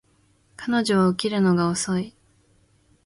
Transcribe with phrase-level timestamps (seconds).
[0.57, 2.15] 彼女は起きるのが遅い